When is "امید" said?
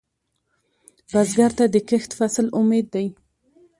2.59-2.85